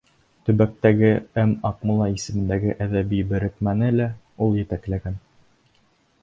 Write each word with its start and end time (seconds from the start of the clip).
Төбәктәге 0.49 1.11
М. 1.41 1.51
Аҡмулла 1.69 2.07
исемендәге 2.13 2.73
әҙәби 2.87 3.21
берекмәне 3.33 3.91
лә 3.99 4.09
ул 4.47 4.59
етәкләгән. 4.63 5.21